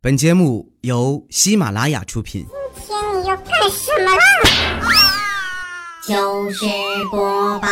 [0.00, 2.46] 本节目由喜马拉雅出品。
[2.86, 4.22] 今天你要干什么啦？
[6.06, 6.64] 糗事
[7.10, 7.68] 播报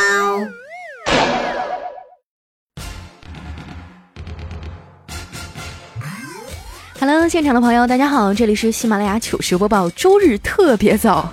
[6.99, 11.33] ，Hello，现场的朋友，大家好，这里是喜马拉雅糗事播报，周日特别早，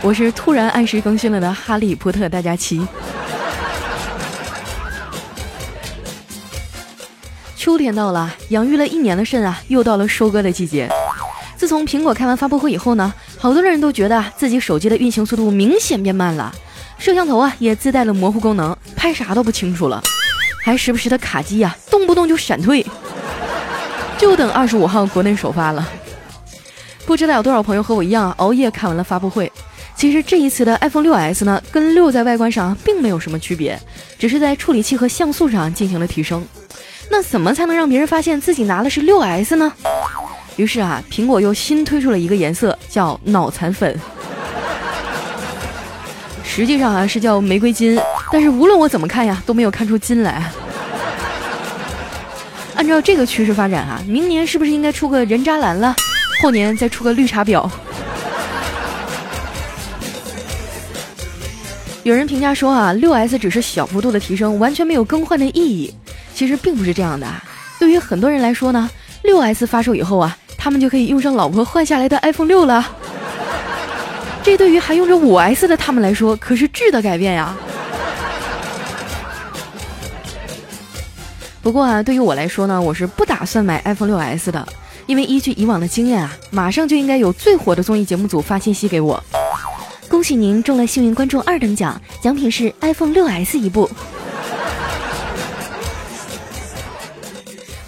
[0.00, 2.80] 我是突然按时更新了的哈利波特大家期。
[7.68, 10.88] 秋天到了，养育了一年的肾啊，又到了收割的季节。
[11.54, 16.50] 自从苹果开完发布会以后呢，好多人都觉得自己手机的运行速度明显变慢了，
[16.96, 20.02] 摄像头啊也自带了模糊功能，拍啥都不清楚了，
[20.64, 22.86] 还时不时的卡机呀、动不动就闪退。
[24.16, 25.86] 就等二十五号国内首发了。
[27.04, 29.52] 不知道有多少朋友和我一样熬夜看完了发布会。
[29.94, 33.78] 其实这一次的 iPhone 6s 呢，跟六在外观上并没有什么区别，
[34.18, 36.42] 只是在处理器和像素上进行了提升。
[37.10, 39.72] 那怎么才能让别人发现自己拿的是 6s 呢？
[40.56, 43.98] 于是啊，苹果又新推出了一个颜色，叫脑残粉。
[46.44, 47.98] 实际上啊是叫玫瑰金，
[48.32, 50.50] 但是无论我怎么看呀，都没有看出金来。
[52.74, 55.94] 按照这个趋势发展啊，明年是不是应该出个人渣蓝了？
[56.42, 57.68] 后年再出个绿茶婊？
[62.02, 65.92] 有人评价说啊，六 S 只是小幅度的提升，完全没有更换的意义。
[66.38, 67.42] 其实并不是这样的啊。
[67.80, 68.88] 对于很多人来说呢，
[69.24, 72.86] 六 S 发售以后啊，他们就可以用上老婆换下来的 iPhone 六了。
[74.44, 77.56] 这对于还用着五 S 的他们来说，可是质的改变呀。
[81.60, 84.64] 不过啊，对于我来说呢，我是不打算买 iPhone 6s 的，
[85.06, 89.20] 因为依据以往的经验啊，马上就应该有最火的综艺节目组发信息给我，
[90.08, 93.90] 恭喜您中了幸运观众二等奖，奖品是 iPhone 6s 一部。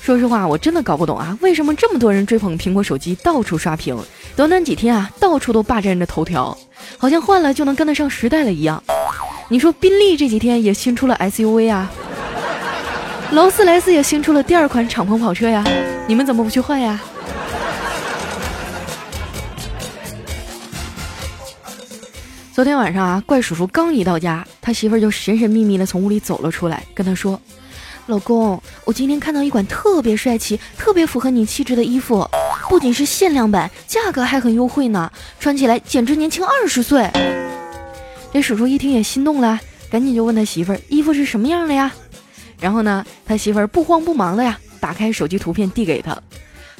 [0.02, 3.96] 说实话，我真的搞不懂啊，为什么这么多人追捧苹果手机，到处刷屏，
[4.34, 6.56] 短短几天啊，到处都霸占着头条，
[6.96, 8.82] 好像换了就能跟得上时代了一样。
[9.48, 11.91] 你说宾利这几天也新出了 SUV 啊？
[13.32, 15.62] 劳斯莱斯也新出了第二款敞篷跑车呀，
[16.08, 17.00] 你们怎么不去换呀？
[22.52, 27.41] 昨天晚上啊，怪叔叔刚一到家，他媳妇儿就神神秘秘的从屋里走了出来，跟他说
[28.06, 32.28] ：“老公，我今天看到一款特别帅气、特别符合你气质的衣服，
[32.69, 37.09] 不仅是限量版，价格还很优惠呢，穿起来简直年轻二十岁。”
[38.33, 41.93] 这叔叔一听也心动了，赶紧就问他媳妇儿：“衣服是什么样的呀？”
[42.61, 46.21] 然后呢，他媳妇儿不慌不忙的呀，打开手机图片递给他，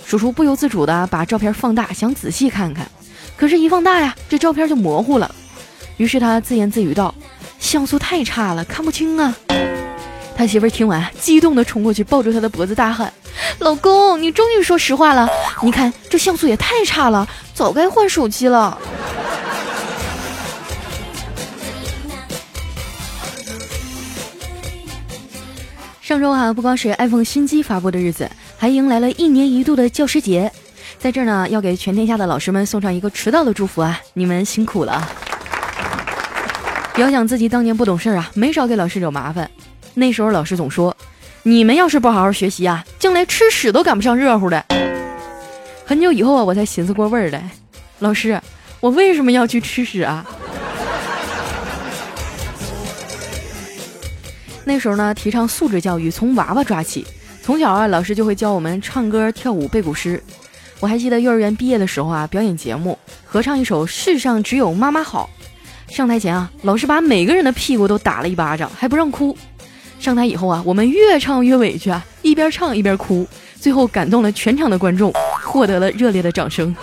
[0.05, 2.91] 叔叔不由自主的把照片放大，想仔细看看，
[3.37, 5.33] 可是，一放大呀，这照片就模糊了。
[5.97, 7.15] 于是他自言自语道
[7.59, 9.37] ：“像素太差了，看不清啊。”
[10.41, 13.12] 他媳妇儿听完，激动的冲过去抱住他的脖子大喊
[13.61, 15.28] ：“老公，你终于说实话了！
[15.61, 18.78] 你看这像素也太差了，早该换手机了。”
[26.01, 30.51] 上周啊，不光是 iPhone 新机发布的日子，还迎来了一年一度的教师节。
[30.99, 34.01] 在这儿呢，要给全天下的老师们送上一个迟到的祝福啊！
[34.15, 35.07] 你们辛苦了。
[36.97, 39.51] 遥想自己当年不懂事儿啊，没少给老师惹麻烦。
[39.95, 40.97] 那时候老师总说
[41.43, 44.65] ：“你们要是不好好学习啊，将来吃屎都赶不上热乎的。”
[45.84, 47.51] 很久以后啊，我才寻思过味儿来，
[47.99, 48.41] 老师，
[48.78, 50.25] 我为什么要去吃屎啊？
[54.65, 57.05] 那时候呢，提倡素质教育，从娃娃抓起。
[57.43, 60.22] 从小啊，老师就会教我们唱歌、跳舞、背古诗。
[60.78, 65.28] 我还记得幼儿园毕业的时候啊，表演节目，合唱一首《世上只有妈妈好》。
[65.93, 69.37] 上台前啊，老师把每个人的屁股都打了一巴掌，还不让哭。
[70.00, 73.28] 上台以后啊，我们越唱越委屈啊，一边唱一边哭，
[73.61, 75.12] 最后感动了全场的观众，
[75.44, 76.75] 获得了热烈的掌声。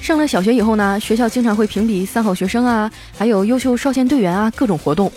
[0.00, 5.10] 上了小学以后呢，学校经常会评比三好学生啊，还有优秀少先队员啊，各种活动。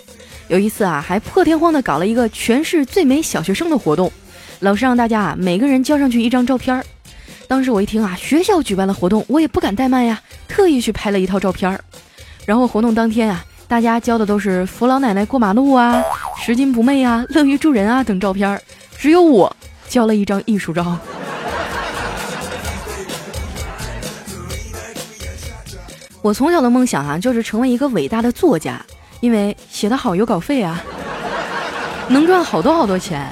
[0.46, 4.12] 有一次啊，还破天荒的搞了一个全市最美小学生的活动，
[4.60, 6.84] 老师让大家啊每个人交上去一张照片儿。
[7.48, 11.80] 当时我一听啊，学校举办了活动，我也不敢怠慢呀，特意去拍了一套照片儿。
[12.46, 16.02] 然后活动当天啊，大家交的都是扶老奶奶过马路啊、
[16.42, 18.60] 拾金不昧啊、乐于助人啊等照片儿，
[18.96, 19.54] 只有我
[19.88, 20.98] 交了一张艺术照。
[26.22, 28.84] 我从小的梦想啊，就是成为一个伟大的作家，
[29.20, 30.82] 因为写得好有稿费啊，
[32.08, 33.26] 能赚好多好多钱。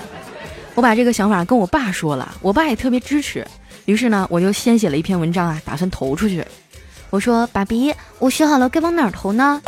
[0.74, 3.44] 我把这个想法跟我爸说了，我爸也特别支持。
[3.84, 6.44] 于是呢，我就先写了一篇文章啊，打算投出去。
[7.10, 9.60] 我说：“爸比，我学好了，该往哪儿投呢？”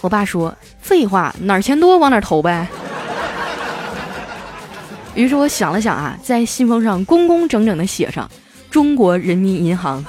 [0.00, 2.66] 我爸说：“废话，哪儿钱多往哪儿投呗。
[5.14, 8.30] ”于是我想了想啊，在信封上工工整整的写上
[8.70, 10.04] “中国人民银行”。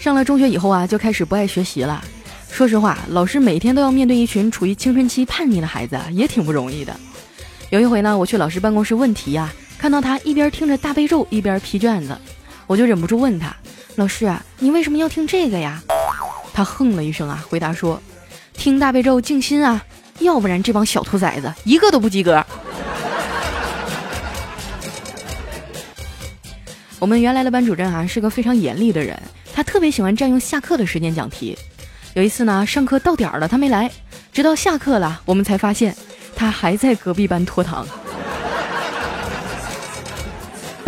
[0.00, 2.02] 上了中学以后啊，就开始不爱学习了。
[2.50, 6.96] 说实话，老师每天都要面对一群处于青春期叛逆的孩子，也挺不容易的。
[7.68, 12.18] 有一回呢，我去老师办公室问题呀，看到他一边听着大悲咒一边批卷子，
[12.66, 13.54] 我就忍不住问他
[13.94, 15.80] ：“老师啊，你为什么要听这个呀？”
[16.52, 18.02] 他哼了一声啊，回答说
[18.52, 19.80] ：“听大悲咒静心啊，
[20.18, 22.44] 要不然这帮小兔崽子一个都不及格。”
[26.98, 29.16] 我们原来的班主任啊是个非常严厉的人。
[29.54, 31.56] 他特别喜欢占用下课的时间讲题。
[32.14, 33.88] 有一次呢，上课到点儿了，他没来，
[34.32, 35.96] 直到下课了，我们才发现
[36.34, 37.86] 他还在隔壁班拖堂。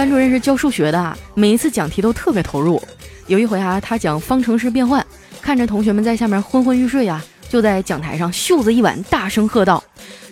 [0.01, 2.83] 班主任是教数学的，每一次讲题都特别投入。
[3.27, 5.07] 有一回啊，他讲方程式变换，
[5.43, 9.85] 看着同学们在下面昏昏欲睡啊，就在讲台上袖子一挽，大声喝道：“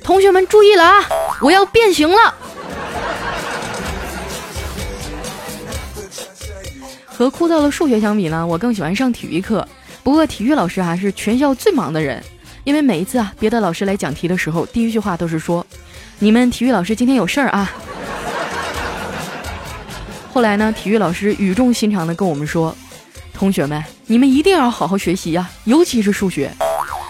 [0.03, 1.05] 同学们注意了啊，
[1.43, 2.35] 我要变形了！”
[7.05, 9.69] 和枯燥的数学相比呢，我更喜欢上体育课。
[10.03, 12.25] 不过体育老师啊是全校最忙的人，
[12.64, 15.67] 因为每一次啊别的老师来讲题的时候，第一句话都是说
[16.21, 17.71] ：“你们体育老师今天有事儿啊。”
[20.38, 22.73] 后来呢，体育老师语重心长地跟我们说
[23.35, 26.49] ：“同学们，你们一定要好好学习呀，尤其是数学，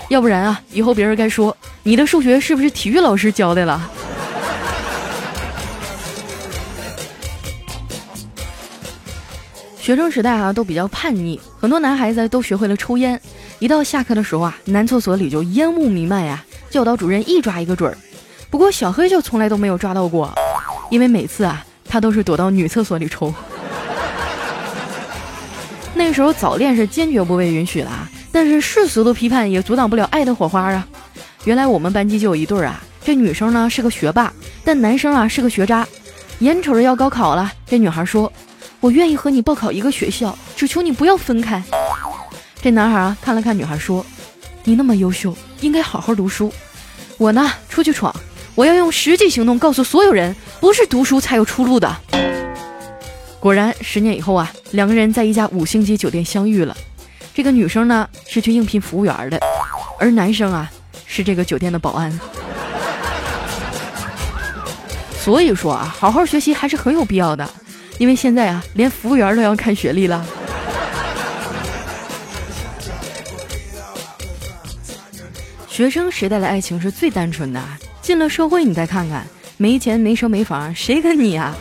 [0.09, 3.87] 要不然啊，以后别人该说你的数学是不是体育老师教的了。
[9.79, 13.21] ”学生时代啊，都比较叛逆，很多男孩子都学会了抽烟。
[13.59, 17.99] 一到下课的时候啊，男厕所里就烟雾弥漫呀，教导主任一抓一个准儿。
[18.49, 20.33] 不过小黑就从来都没有抓到过，
[20.89, 23.33] 因为每次啊，他都是躲到女厕所里抽。
[25.95, 30.87] 那时候早恋是坚决不被允许的，啊，但是世俗的批判也阻挡不了爱的火花啊。
[31.45, 34.33] 原来我们班级就有一对儿啊，这女生呢是个学霸，
[34.65, 35.87] 但男生啊是个学渣。
[36.41, 38.33] 眼瞅着要高考了，这女孩说。
[38.81, 41.61] 我愿意和你报考一个学校，只求你不要分开。
[42.63, 44.07] 这男孩啊看了看女孩，说
[44.63, 46.53] ：“你那么优秀，应该好好读书。
[47.17, 48.15] 我呢，出去闯，
[48.59, 51.97] 我要用实际行动告诉所有人，不是读书才有出路的。”
[53.39, 56.77] 果然，十年以后啊，两个人在一家五星级酒店相遇了。
[57.33, 59.39] 这个女生呢是去应聘服务员的，
[59.97, 60.69] 而男生啊
[61.07, 62.11] 是这个酒店的保安。
[65.21, 67.49] 所以说啊，好好学习还是很有必要的。
[67.99, 70.27] 因为现在啊，连服务员都要看学历了。
[75.69, 77.63] 学生时代的爱情是最单纯的，
[78.09, 79.27] 进了社会你再看看，
[79.59, 81.55] 没钱没车没房，谁跟你啊？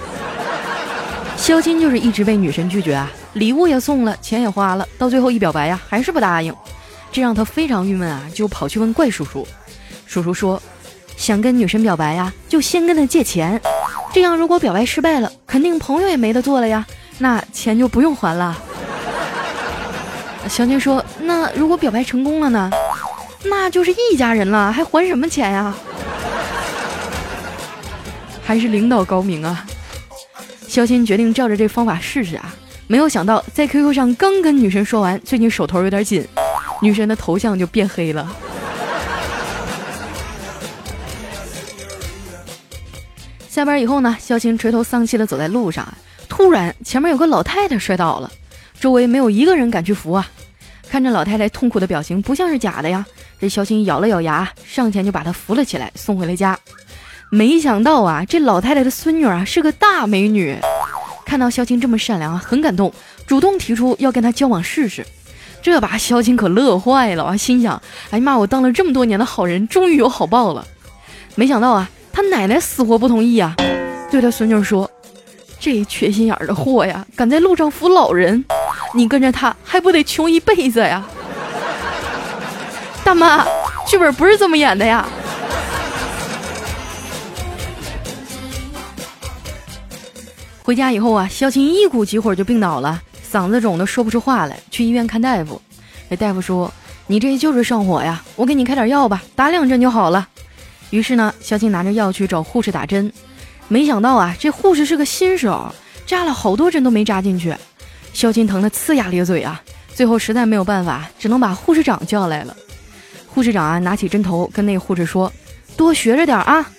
[1.35, 6.55] 肖金就是一直被女神拒绝啊，礼物也送了，钱也花了，到最后一表白呀，还是不答应，
[7.11, 9.45] 这让他非常郁闷啊，就跑去问怪叔叔。
[10.05, 10.61] 叔叔说，
[11.17, 13.59] 想跟女神表白呀，就先跟她借钱。
[14.13, 18.57] 这样，如果表白失败了，肯定朋友也没得做了呀，那钱就不用还了。
[20.47, 22.71] 肖金说：“那如果表白成功了呢？
[23.43, 25.75] 那就是一家人了，还还什么钱呀？”
[28.47, 29.65] 还是领导高明啊！
[30.69, 32.55] 肖金决定照着这方法试试啊，
[32.87, 36.25] 没有想到在 QQ 上刚跟女神说完最近手头有点紧，
[36.81, 38.33] 女神的头像就变黑了。
[43.49, 45.85] 下班以后呢，肖青垂头丧气的走在路上，
[46.29, 48.31] 突然前面有个老太太摔倒了，
[48.79, 50.25] 周围没有一个人敢去扶啊。
[50.87, 53.05] 看着老太太痛苦的表情，不像是假的呀。
[53.41, 56.57] 这肖青咬了咬牙，上前就把她扶了起来，送回了家。
[57.29, 60.57] 没想到啊，这老太太的孙女啊是个大美女，
[61.25, 62.93] 看到肖青这么善良啊，很感动，
[63.25, 65.05] 主动提出要跟他交往试试。
[65.61, 67.81] 这把肖青可乐坏了啊，心想：
[68.11, 70.65] 哎呀妈，我当了这么多年的好人，终于有好报了。
[71.35, 71.89] 没想到啊。
[72.19, 73.53] 他奶奶死活不同意啊，
[74.09, 74.89] 对他孙女说
[75.61, 78.43] ：“这缺心眼儿的货呀，敢在路上扶老人，
[78.95, 81.05] 你跟着他还不得穷一辈子呀？”
[83.05, 83.45] 大妈，
[83.85, 85.07] 剧本不是这么演的呀。
[90.67, 95.61] 回家以后啊，萧晴一股急火就病倒了，嗓子肿的说不出话来，去医院看大夫。
[96.09, 96.69] 那大夫说
[97.07, 100.27] ：“你这就是上火呀，我给你开点药吧，打两针就好了。”
[100.91, 103.09] 于是呢，肖青拿着药去找护士打针，
[103.69, 105.73] 没想到啊，这护士是个新手，
[106.05, 107.55] 扎了好多针都没扎进去。
[108.11, 112.53] 肖青疼得呲牙咧嘴啊，最后实在没有办法，只能把护士长叫来了。
[113.25, 115.31] 护士长啊，拿起针头跟那个护士说
[115.77, 116.69] ：“多学着点啊。”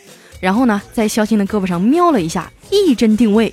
[0.41, 3.51] 然后呢，在肖青的胳膊上瞄了一下，一针定位。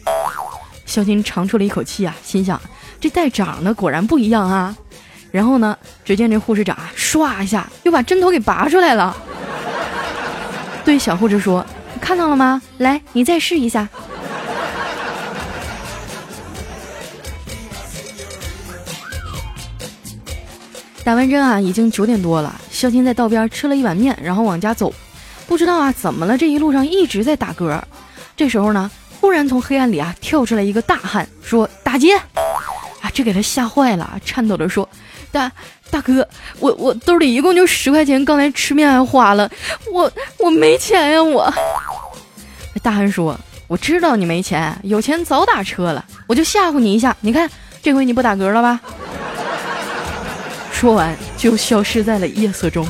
[0.86, 2.62] 肖金长出了一口气啊，心想：
[3.00, 4.76] 这带长的果然不一样啊。
[5.32, 9.16] 然后呢，只见这护士长啊，唰一下又把针头给拔出来了。
[10.86, 11.66] 对小护士说
[12.00, 12.62] ：“看到了吗？
[12.78, 13.90] 来，你再试一下。”
[21.04, 22.56] 打完针啊，已经九点多了。
[22.72, 24.94] 肖金在道边吃了一碗面，然后往家走。
[25.48, 26.38] 不知道啊，怎么了？
[26.38, 27.82] 这一路上一直在打嗝。
[28.38, 28.90] 这时候呢，
[29.26, 32.16] 忽然从黑暗里啊跳出来一个大汉，说：“打劫！”
[33.02, 34.88] 啊，这给他吓坏了，颤抖着说
[35.34, 35.52] ：“大
[35.90, 36.26] 大哥，
[36.60, 39.50] 我我兜里一共就十块钱，刚才吃面还花了，
[39.92, 41.52] 我我没钱呀！”我
[42.84, 43.36] 大汉说
[43.68, 47.18] ：“我知道你没钱，有钱早打车了，我就吓唬你一下。
[47.22, 47.50] 你看，
[47.82, 48.80] 这回你不打嗝了吧？”
[50.72, 52.88] 说完，就消失在了夜色中。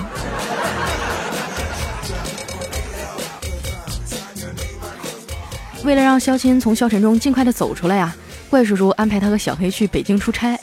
[5.85, 8.13] 为了让肖钦从消沉中尽快的走出来呀，
[8.49, 10.59] 怪叔叔安排他和小黑去北京出差。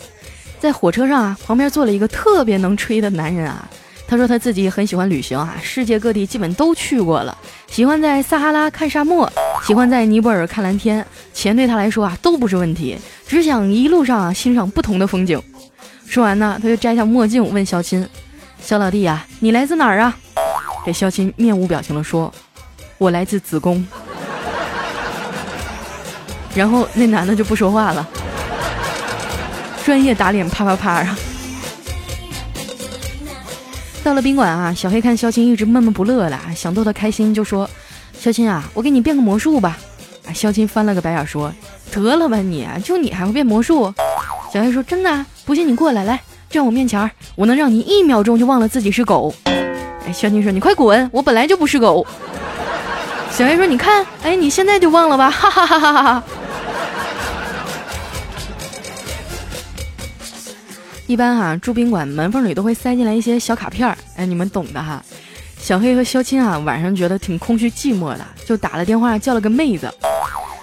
[0.59, 3.69] 在火车上啊，旁边坐了一个特别能吹的男人啊。
[4.09, 7.39] 他说他自己很喜欢旅行啊，世界各地基本都去过了，
[7.69, 9.31] 喜欢在撒哈拉看沙漠，
[9.65, 15.41] 喜欢在尼泊尔看蓝天，钱对他来说啊都不是问题，只想一路上啊欣赏不同的风景。
[16.05, 18.07] 说完呢，他就摘下墨镜问肖钦
[18.61, 20.15] ：“小老弟呀，你来自哪儿啊？”
[20.85, 22.31] 这肖钦面无表情地说
[22.99, 23.87] ：“我来自子宫。”
[26.55, 28.07] 然后那男的就不说话了，
[29.85, 31.19] 专业打脸啪啪啪啊！
[34.05, 37.71] 到了宾馆啊，小黑看肖青一直闷闷不乐的，想逗他开心，就说
[38.19, 39.79] ：“肖青啊，我给你变个魔术吧。”
[40.29, 41.53] 啊，肖青翻了个白眼说
[41.91, 43.95] ：“得了吧你，就你还会变魔术？”
[44.53, 49.33] 小黑说：“真的，不信你过来，来站我面前，我能让你一秒钟就忘了自己是狗。”
[50.05, 52.05] 哎，肖金说：“你快滚，我本来就不是狗。”
[53.31, 56.25] 小黑说：“你看，哎，你现在就忘了吧，哈哈哈哈哈哈。”
[61.07, 65.03] 一般哈住宾馆门缝里都会塞进来一些小卡片儿，哎，你们懂的哈。
[65.59, 69.93] 小黑和肖钦啊晚上觉得挺空虚寂寞的，就打了电话叫了个妹子。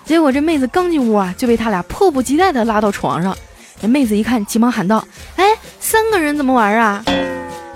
[0.06, 3.38] 结果这妹子刚进屋啊，就被他俩迫不及待的拉到床上。
[3.82, 5.06] 这妹子一看，急忙喊道
[5.38, 5.46] ：“哎，
[5.80, 7.04] 三个人怎么玩啊？”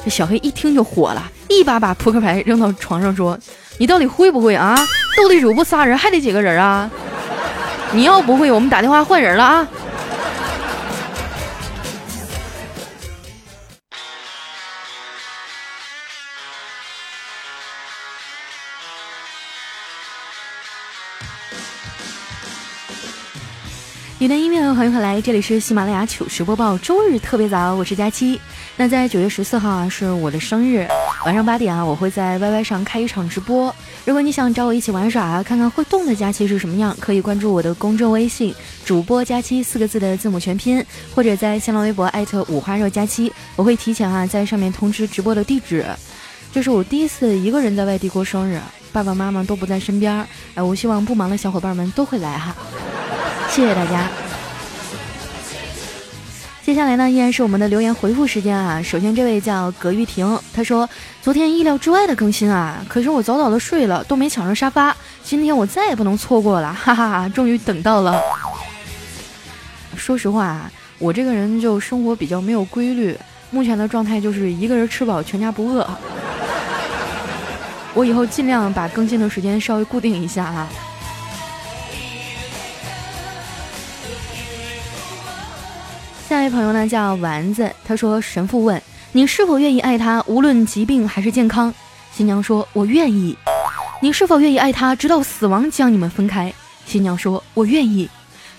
[0.03, 3.37] 这小黑一听就火了，一把把扑克牌扔到床上，说
[3.77, 4.75] ：“你到底会不会啊？
[5.15, 6.89] 斗地主不仨人还得几个人啊？
[7.93, 9.67] 你要不会，我们打电话换人了啊！”
[24.23, 28.39] 你的音乐欢迎回来，这里是喜马拉雅糗事播报，周日特别早，我是佳期。
[28.77, 30.87] 那在九月十四号啊，是我的生日，
[31.25, 33.75] 晚上八点啊，我会在 YY 上开一场直播。
[34.05, 40.81] 如果你想找我一起玩耍啊，看看会动的佳期是什么样，可以关注我的公众微信主播佳期四个字的字母全拼，
[41.13, 45.85] 或者在新浪微博艾特五花肉佳期，我会提前啊在上面通知直播的地址。
[46.53, 48.57] 这是我第一次一个人在外地过生日，
[48.93, 50.25] 爸爸妈妈都不在身边，
[50.55, 52.55] 哎，我希望不忙的小伙伴们都会来哈。
[53.53, 54.09] 谢谢大家。
[56.63, 58.81] 接下来呢，依然是我们的留言回复时间啊。
[58.81, 60.89] 首先，这位叫葛玉婷，她说
[61.21, 64.95] ：“昨天意料之外的更新啊，可是我早早的睡了，都没抢上沙发。
[65.23, 67.29] 今天我再也不能错过了， 哈哈哈！
[67.29, 68.19] 终于等到了。”
[69.95, 73.15] 说实话啊，我这个人就生活比较没有规律，
[73.51, 75.87] 目前的状态就是一个人吃饱全家不饿。
[77.93, 80.67] 我以后尽量把更新的时间稍微固定一下啊。
[86.33, 91.71] 下一位朋友呢叫丸子，他说：“神父问你是否愿意爱他，无论疾病还是健康。”
[92.11, 93.37] 新娘说：“我愿意。”
[94.01, 96.51] 你是否愿意爱他，直到死亡将你们分开？
[96.87, 98.09] 新娘说：“我愿意。”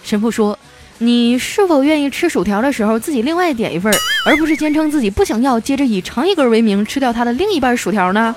[0.05, 0.57] 神父说
[0.99, 3.93] ：“你是否愿意吃薯条的时候自己另外点一份，
[4.25, 8.33] 而不是坚称自己不想要，接着以尝一根为名吃掉他的另一半薯条呢？”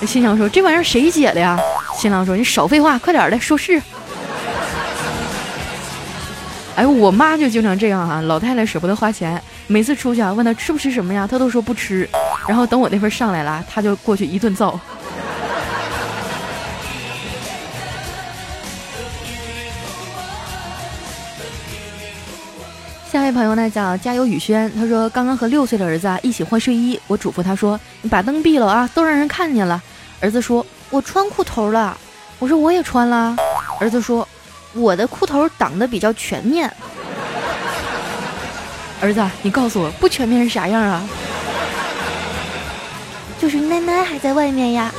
[0.08, 1.60] 新娘说：“这玩意儿谁写的呀？”
[2.00, 3.78] 新郎说：“你少废话，快点的说是。”
[6.74, 12.08] 哎，我妈就经常这样啊，老太太舍不得花钱，每次出去啊，问她吃不吃什么呀，她都说不吃。
[12.48, 14.80] 然后等我那份上来了，她就过去一顿造。
[23.10, 29.80] 下一位朋友呢叫加油雨轩，他说刚刚和六岁的儿子啊一起换睡衣，我嘱咐他说你把灯闭了啊，都让人看见了。
[30.20, 31.94] 儿子说我穿裤头了，
[32.38, 33.36] 我说我也穿了。
[33.78, 34.26] 儿子说。
[34.74, 36.70] 我的裤头挡的比较全面，
[39.00, 41.02] 儿子，你告诉我不全面是啥样啊？
[43.38, 44.92] 就是奶奶还在外面呀。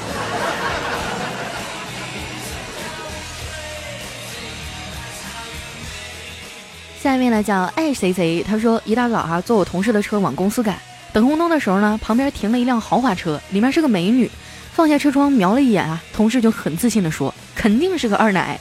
[7.02, 10.78] 下面呢叫爱谁谁，他说一大早哈坐我同事的车往公司赶，
[11.12, 14.30] 等红灯的时候呢，旁边停了一辆豪华车，里面是个美女，
[14.74, 18.60] 放下车窗瞄了一眼啊，同事就很自信的说：“肯定是个二奶。”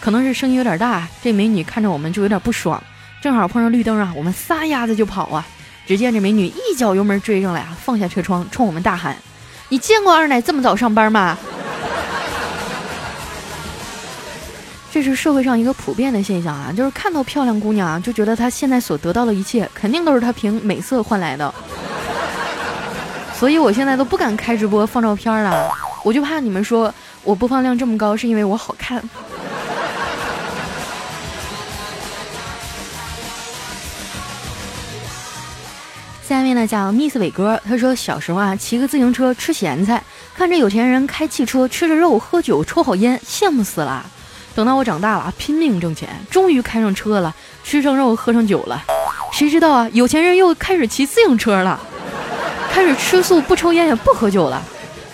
[0.00, 2.82] 可能是声音有点大，这美女看着我们就有点不爽。
[3.20, 5.44] 正好碰上绿灯啊，我们撒丫子就跑啊！
[5.86, 9.16] 只见这美女一脚油门追上来啊，放下车窗冲我们大喊
[9.70, 11.36] ：“你见过二奶这么早上班吗？”
[14.92, 21.52] 这是社会上一个普遍的现象啊，就是看到漂亮姑娘就觉得她现在所得到的一切肯定都是她凭美色换来的。
[23.34, 25.70] 所以我现在都不敢开直播放照片了，
[26.04, 29.02] 我就怕你们说我播放量这么高是因为我好看。
[36.28, 40.02] 下面呢叫 Miss 伟哥，他说小时候啊骑个自行车吃咸菜，
[40.36, 44.04] 看着有钱人开汽车吃着肉喝酒抽好烟，羡慕死了。
[44.54, 48.84] 等到我长大了拼命挣钱，终于开上车了，吃上肉喝上酒了。
[49.32, 51.80] 谁知道啊有钱人又开始骑自行车了，
[52.70, 54.62] 开始吃素不抽烟也不喝酒了。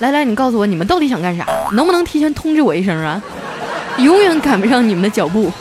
[0.01, 1.47] 来来，你告诉我你们到底想干啥？
[1.75, 3.23] 能不能提前通知我一声啊？
[3.99, 5.53] 永远赶不上你们的脚步，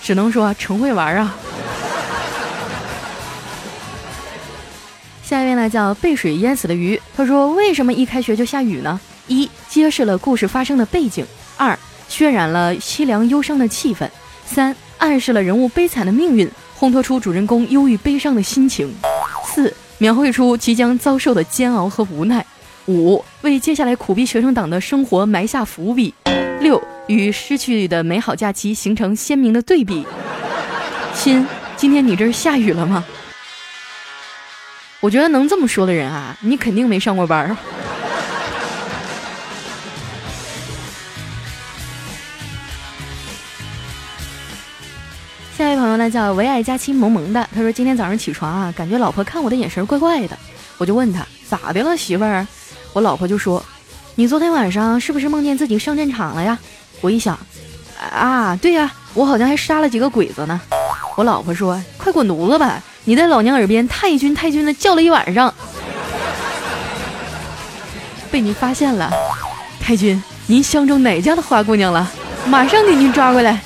[0.00, 1.34] 只能说成会玩啊。
[5.26, 9.00] 下一位呢叫被水淹死的鱼，他说：“为什么一开学就下雨呢？
[9.26, 11.24] 一揭示了故事发生的背景；
[11.56, 11.76] 二
[12.08, 14.08] 渲染了凄凉忧伤的气氛；
[14.46, 18.86] 三暗示了人物悲惨的命运，烘托出主人公忧郁悲伤的心情；
[19.44, 22.40] 四描绘出即将遭受的煎熬和无奈；
[22.86, 26.14] 五为接下来苦逼学生党的生活埋下伏笔；
[26.60, 30.06] 六与失去的美好假期形成鲜明的对比。
[31.12, 31.44] 亲，
[31.76, 33.04] 今天你这儿下雨了吗？”
[35.00, 37.56] 我觉得能这么说的人啊，你肯定没上过班儿。
[45.56, 50.36] 下一位朋友呢叫唯爱佳期萌萌的，他说今天早上起床啊，感觉老婆看我的眼神怪怪的，
[50.78, 52.46] 我就问他咋的了媳妇儿，
[52.92, 53.64] 我老婆就说，
[54.16, 56.58] 你昨天晚上是不是梦见自己上战场了呀？
[57.00, 57.38] 我一想，
[58.12, 60.60] 啊对呀，我好像还杀了几个鬼子呢。
[61.16, 62.82] 我老婆说，快滚犊子吧。
[63.08, 65.54] 你在老娘耳边太君太君的叫了一晚上，
[68.32, 69.08] 被你发现了，
[69.80, 72.10] 太君，您相中哪家的花姑娘了？
[72.48, 73.60] 马上给您抓过来。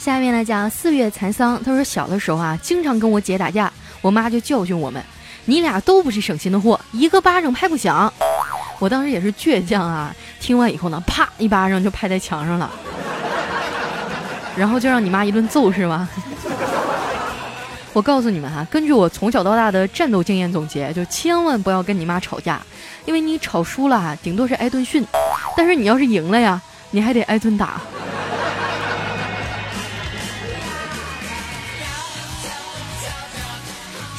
[0.00, 5.00] 下面呢讲四月蚕桑，他说小的时候啊，经常跟我姐打架，我妈就教训我们，
[5.44, 8.12] 你俩都不是省心的货，一个巴掌拍不响。
[8.78, 10.14] 我当时也是倔强啊。
[10.40, 12.70] 听完以后呢，啪一巴掌就拍在墙上了，
[14.56, 16.08] 然后就让你妈一顿揍是吗？
[17.92, 22.60] 我告诉你们哈，根据我从小到大的战斗经验总结，就千万不要跟你妈吵架，
[23.06, 25.02] 因为你吵输了，顶多是挨顿训，
[25.56, 26.60] 但是你要是赢了呀，
[26.90, 27.80] 你还得挨顿打。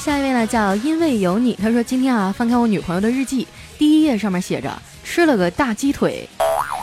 [0.03, 4.71] 下一位呢叫因为有你，他说今天啊翻开我女朋友的日记，第一页上面写着。
[5.09, 6.27] 吃了个大鸡腿，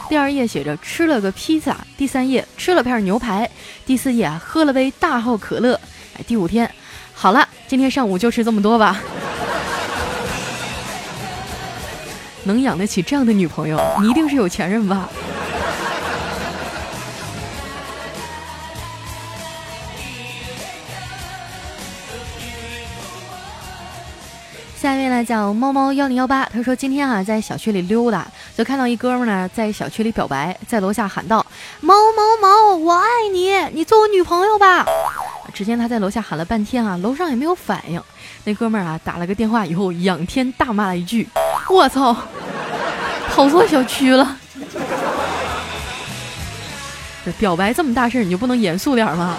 [0.09, 3.47] 第二页写着吃了个披萨，第三页吃了片牛排，
[3.85, 5.79] 第四页啊喝了杯大号可乐，
[6.17, 6.69] 哎，第五天，
[7.13, 8.99] 好了，今天上午就吃这么多吧。
[12.45, 15.07] 能养得起这样的女朋友，你一定是有钱人吧？
[24.85, 31.43] 下一位呢叫猫猫幺零幺八，他说今天啊在小区里溜达，就看到一哥们呢在小区里表白，在楼下喊道
[31.81, 34.85] ：“猫猫猫，我爱你，你做我女朋友吧。”
[35.55, 37.99] 只见他在楼下喊了半天啊，楼上也没有反应。
[38.43, 41.27] 那哥们儿啊打了个电话以后，仰天大骂了一句
[41.67, 42.15] ：“我操，
[43.31, 44.37] 跑错小区了！”
[47.25, 49.35] 这 表白这么大事儿，你就不能严肃点吗？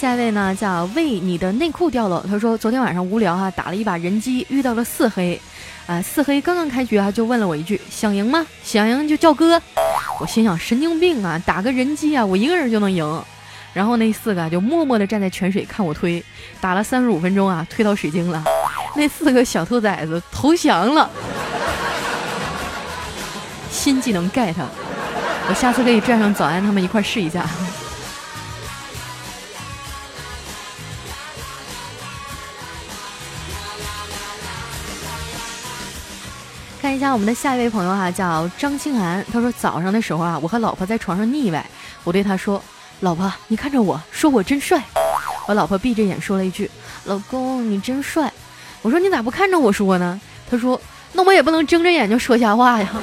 [0.00, 2.24] 下一位呢叫为你的内裤掉了。
[2.30, 5.40] 他说昨天晚上无聊啊，打了一把人机，遇到了四黑，
[5.88, 8.46] 啊四黑刚刚开局啊，就问了我一句想赢吗？
[8.62, 9.60] 想赢就叫哥。
[10.20, 13.22] 我心想神经病啊，打个人机啊，我一个人就能赢。
[13.72, 16.22] 然后那四个就默默地站在泉水看我推，
[16.60, 18.44] 打了三十五分钟啊，推到水晶了。
[18.94, 21.10] 那四个小兔崽子投降了。
[23.68, 24.54] 新技能 get，
[25.48, 27.44] 我下次可以拽上早安他们一块试一下。
[36.88, 39.22] 看一下我们的下一位朋友哈，叫张清涵。
[39.30, 41.62] 他说早上的时候啊，我和老婆在床上腻歪。
[42.02, 42.62] 我对他说
[43.00, 44.82] ：“老婆，你看着我说我真帅。”
[45.46, 46.70] 我老婆闭着眼说了一句
[47.04, 48.32] ：“老公，你真帅。”
[48.80, 50.18] 我说：“你咋不看着我说呢？”
[50.50, 50.80] 他说
[51.12, 52.88] ：“那我也不能睁着眼睛说瞎话呀。”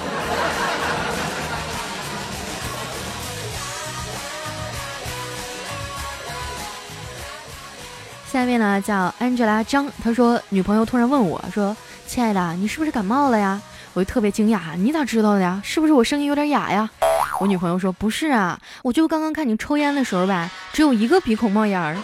[8.33, 9.87] 下一位呢叫安吉拉张。
[10.03, 13.61] 他说女朋友突然问我说：“亲爱的，你是不是感冒了呀？”
[13.95, 15.61] 我就特别惊讶，你咋知道的呀？
[15.63, 16.89] 是不是我声音有点哑呀？
[17.39, 21.95] 我女朋友说不是啊，我就刚刚看你抽烟的时候呗，只有一个鼻孔冒烟儿。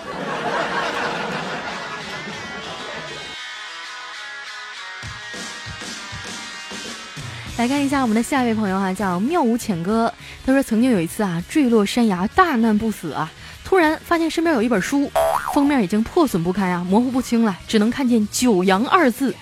[7.57, 10.13] 来看一下我们的下一位朋友哈，叫妙无浅歌。
[10.45, 13.29] 他说曾经有一次啊，坠落山崖，大难不死啊，
[13.65, 15.11] 突然发现身边有一本书，
[15.53, 19.35] 封面已经破损不堪啊，模糊不清了，只能看见“九阳”二字。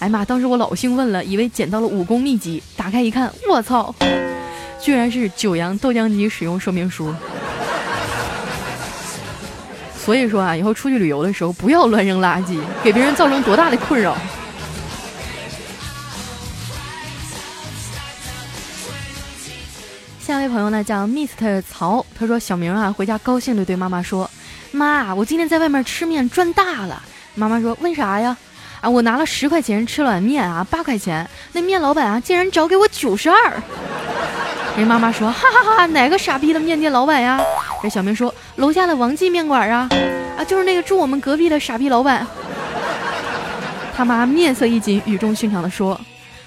[0.00, 3.94] 哎妈，当时我老兴奋了，以为捡到了武功秘籍，打开一看，我操，
[4.80, 7.14] 居然是九阳豆浆机使用说明书。
[9.96, 14.14] 所以说啊，以后出去旅游的时候不要乱扔垃圾，给别人造成多大的困扰。
[20.20, 24.30] 下一位朋友呢叫 Mr 曹，他说小明啊回家高兴的对妈妈说
[24.72, 27.02] ：“妈，我今天在外面吃面赚大了。”
[27.34, 28.36] 妈妈说：“为啥呀？”
[28.84, 33.36] 啊，我拿了十块钱吃了碗面啊，八块钱，那面老板啊竟然找给我九十二。
[34.76, 37.40] 人妈妈说：“哈哈哈，哪个傻逼的面店老板呀？”
[37.82, 39.88] 这小明说：“楼下的王记面馆啊，
[40.36, 42.26] 啊就是那个住我们隔壁的傻逼老板。”
[43.96, 45.98] 他妈面色一紧，语重心长的说：“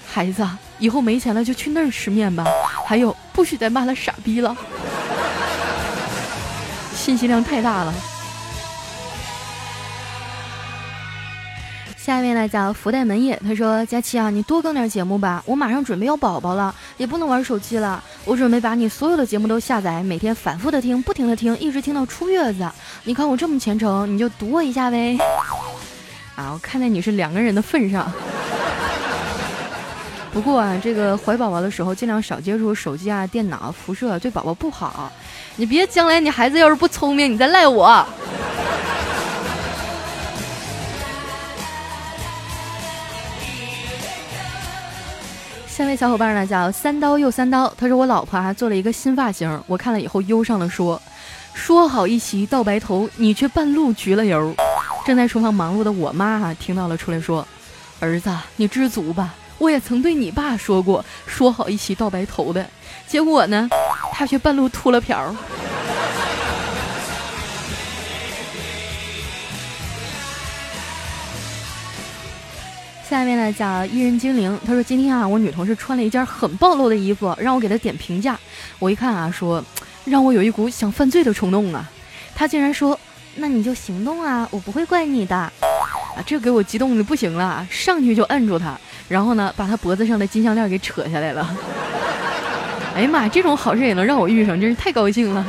[0.06, 0.46] 孩子，
[0.78, 2.44] 以后没钱了就去那儿吃面吧。
[2.86, 4.56] 还有。”不许再骂他傻逼了，
[6.94, 7.94] 信息量太大了。
[12.08, 18.02] 下一位呢叫福袋门业，他说：“佳期啊，你多更点节目吧，我马上准备要宝宝了，也不能玩手机了。
[18.24, 22.66] 我准备把你所有的节目都下载，每天反复的听，不停的听，一直听到出月子。
[23.04, 25.18] 你看我这么虔诚，你就读我一下呗。
[26.34, 28.10] 啊，我看在你是两个人的份上。
[30.32, 35.12] ”不过啊，这个怀宝宝的时候尽量少接触手机啊、电脑，辐射对宝宝不好。
[35.56, 38.02] 你别将来你孩子要是不聪明，你再赖我。
[45.78, 51.00] 下位小伙伴呢叫三刀又三刀，他说我老婆啊做了一个新发型，我看了以后忧伤的说
[51.54, 54.52] ：“说好一起到白头，你却半路焗了油。”
[55.06, 57.46] 正在厨房忙碌的我妈啊听到了出来说
[58.00, 62.66] ：“儿子，你知足吧。”我也曾对你爸说过，说好一起到白头的，
[63.06, 63.68] 结果呢，
[64.10, 65.32] 他却半路秃了瓢。
[73.08, 78.38] 下面呢叫伊人精灵，他说今天啊，我女同事穿了一件很暴露的衣服，让我给她点评价。
[78.78, 79.64] 我一看啊，说
[80.04, 81.88] 让我有一股想犯罪的冲动啊。
[82.34, 83.00] 她竟然说，
[83.36, 85.34] 那你就行动啊，我不会怪你的。
[85.34, 85.52] 啊，
[86.26, 88.78] 这给我激动的不行了，上去就摁住她。
[89.08, 91.56] 然后呢，把他脖子上的金项链给扯下来了。
[92.94, 95.46] 哎呀妈，这种好事也能让我遇上，真是太高兴了。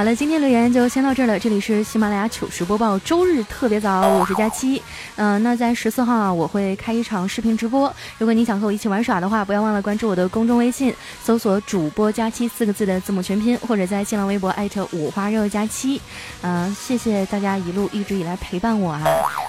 [0.00, 1.38] 好了，今天留言就先到这儿了。
[1.38, 4.82] 这里是喜马拉雅糗事播报，周日特别早，我是佳期。
[5.16, 7.94] 嗯，那在十四号啊，我会开一场视频直播。
[8.16, 16.00] 如果你想和我一起玩耍的话，不要忘了关注我的公众微信，搜索“主播佳期”四个字的字母全拼，或者在新浪微博艾特五花肉佳期。
[16.40, 19.02] 嗯，谢谢大家一路一直以来陪伴我啊！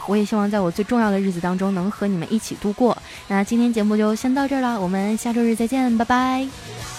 [0.06, 2.98] 我也希望在我最重要的日子当中能和你们一起度过。
[3.30, 6.91] 那今天节目就先到这儿了，我们下周日再见，拜拜。